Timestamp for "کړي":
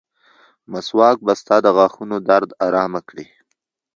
3.09-3.25